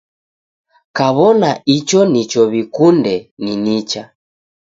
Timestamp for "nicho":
2.11-2.41